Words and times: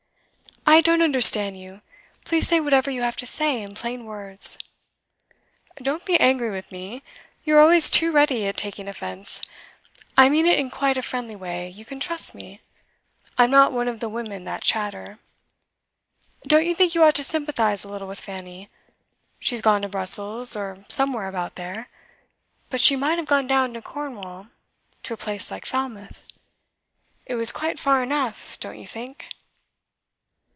'I 0.67 0.81
don't 0.81 1.01
understand 1.01 1.57
you. 1.57 1.81
Please 2.23 2.47
say 2.47 2.61
whatever 2.61 2.89
you 2.89 3.01
have 3.01 3.17
to 3.17 3.25
say 3.25 3.61
in 3.61 3.73
plain 3.75 4.05
words.' 4.05 4.57
'Don't 5.75 6.05
be 6.05 6.17
angry 6.19 6.49
with 6.49 6.71
me. 6.71 7.03
You 7.43 7.55
were 7.55 7.59
always 7.59 7.89
too 7.89 8.11
ready 8.13 8.45
at 8.47 8.55
taking 8.55 8.87
offence. 8.87 9.41
I 10.17 10.29
mean 10.29 10.45
it 10.45 10.57
in 10.57 10.69
quite 10.69 10.95
a 10.97 11.01
friendly 11.01 11.35
way; 11.35 11.67
you 11.67 11.83
can 11.83 11.99
trust 11.99 12.33
me; 12.33 12.61
I'm 13.37 13.51
not 13.51 13.73
one 13.73 13.89
of 13.89 13.99
the 13.99 14.07
women 14.07 14.45
that 14.45 14.61
chatter. 14.63 15.19
Don't 16.43 16.65
you 16.65 16.73
think 16.75 16.93
you 16.95 17.03
ought 17.03 17.15
to 17.15 17.23
sympathise 17.23 17.83
a 17.83 17.89
little 17.89 18.07
with 18.07 18.21
Fanny? 18.21 18.69
She 19.39 19.55
has 19.55 19.61
gone 19.61 19.81
to 19.81 19.89
Brussels, 19.89 20.55
or 20.55 20.85
somewhere 20.89 21.27
about 21.27 21.55
there. 21.55 21.89
But 22.69 22.79
she 22.81 22.95
might 22.95 23.17
have 23.17 23.27
gone 23.27 23.47
down 23.47 23.71
into 23.71 23.81
Cornwall 23.81 24.47
to 25.03 25.13
a 25.15 25.17
place 25.17 25.51
like 25.51 25.65
Falmouth. 25.65 26.23
It 27.25 27.33
was 27.35 27.51
quite 27.51 27.77
far 27.79 28.01
enough 28.03 28.35
off 28.53 28.59
don't 28.61 28.79
you 28.79 28.87
think? 28.87 29.25